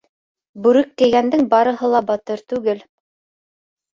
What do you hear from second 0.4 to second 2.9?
Бүрек кейгәндең бары ла батыр түгел.